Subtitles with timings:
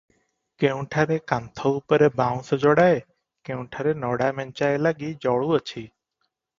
[0.61, 2.97] କେଉଁଠାରେ କାନ୍ଥ ଉପରେ ବାଉଁଶ ଯୋଡ଼ାଏ,
[3.51, 5.89] କେଉଁଠାରେ ନଡ଼ା ମେଞ୍ଚାଏ ଲାଗି ଜଳୁଅଛି।